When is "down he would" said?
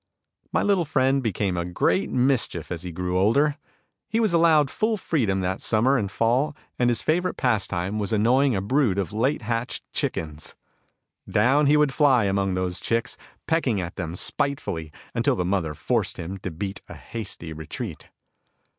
11.29-11.93